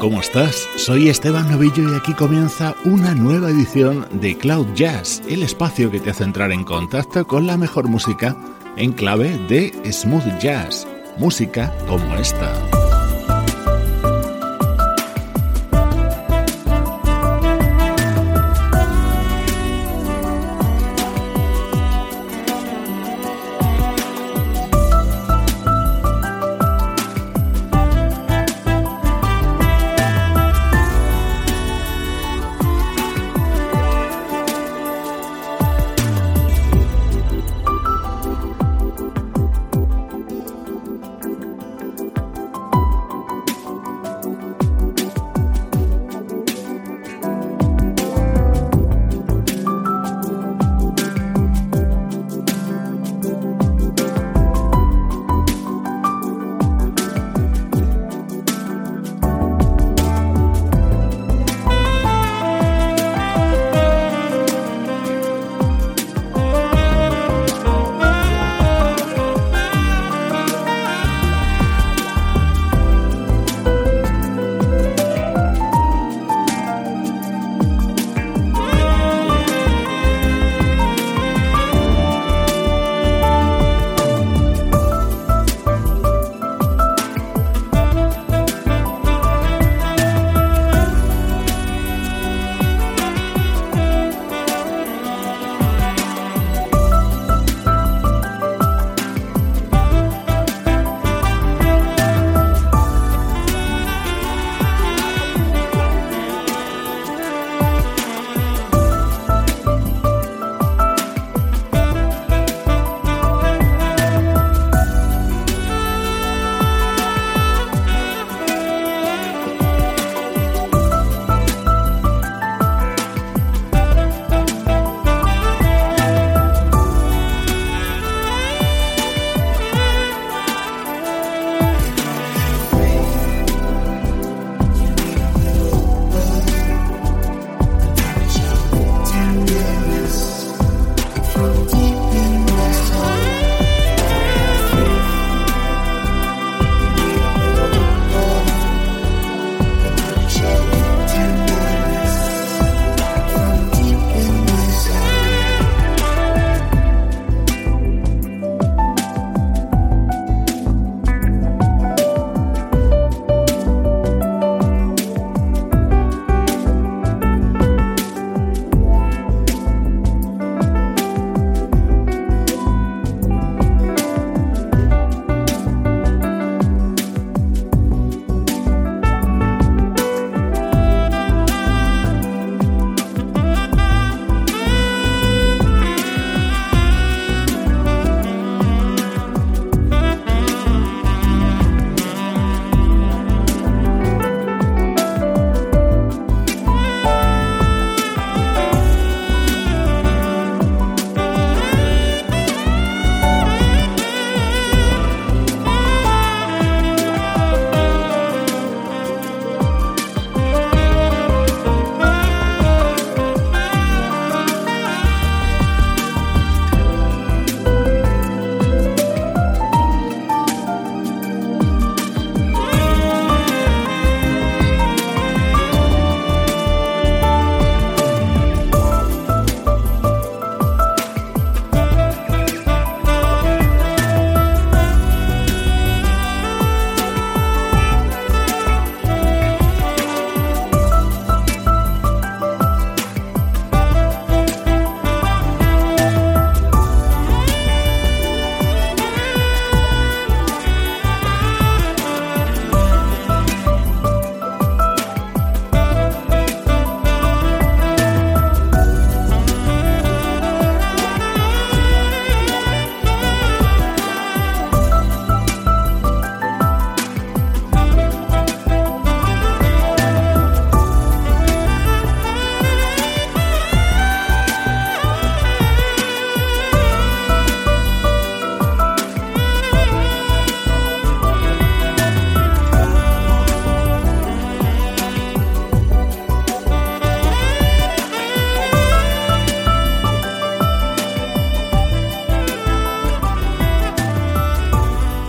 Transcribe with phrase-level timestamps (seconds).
[0.00, 0.66] ¿Cómo estás?
[0.76, 6.00] Soy Esteban Novillo y aquí comienza una nueva edición de Cloud Jazz, el espacio que
[6.00, 8.34] te hace entrar en contacto con la mejor música
[8.76, 10.88] en clave de smooth jazz,
[11.18, 12.79] música como esta.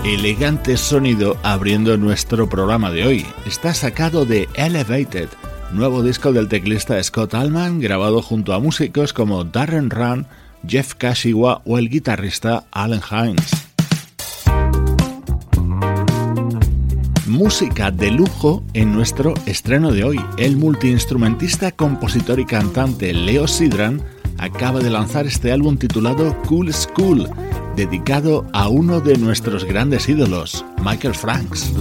[0.03, 3.25] Elegante sonido abriendo nuestro programa de hoy.
[3.45, 5.29] Está sacado de Elevated,
[5.71, 10.25] nuevo disco del teclista Scott Allman, grabado junto a músicos como Darren Run,
[10.67, 13.51] Jeff Kashiwa o el guitarrista Alan Hines.
[17.27, 20.19] música de lujo en nuestro estreno de hoy.
[20.37, 24.01] El multiinstrumentista, compositor y cantante Leo Sidran
[24.37, 27.29] acaba de lanzar este álbum titulado Cool School,
[27.75, 31.71] dedicado a uno de nuestros grandes ídolos, Michael Franks.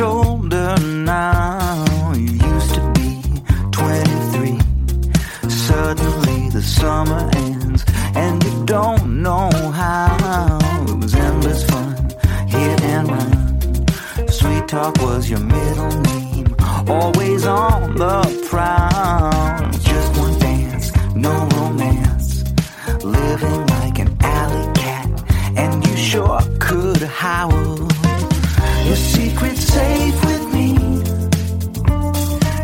[0.00, 1.89] Suddenly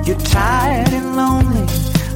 [0.06, 1.66] You're tired and lonely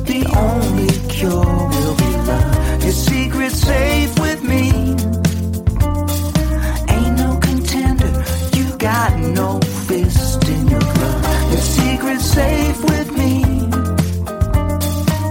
[0.04, 2.84] the only cure will be love.
[2.84, 4.70] Your secret's safe with me.
[6.94, 8.24] Ain't no contender,
[8.56, 9.58] you got no
[9.88, 11.50] fist in your glove.
[11.50, 13.42] Your secret's safe with me.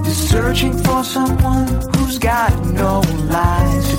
[0.03, 2.99] You're searching for someone who's got no
[3.35, 3.98] lies